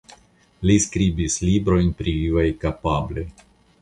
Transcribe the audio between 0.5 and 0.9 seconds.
Li